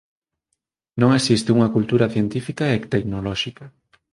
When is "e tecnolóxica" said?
2.75-3.65